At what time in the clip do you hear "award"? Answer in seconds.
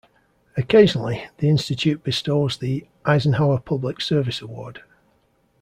4.41-4.81